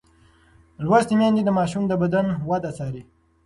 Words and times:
لوستې 0.83 1.13
میندې 1.19 1.41
د 1.45 1.49
ماشوم 1.59 1.83
د 1.87 1.93
بدن 2.01 2.25
وده 2.49 2.71
څاري. 2.77 3.03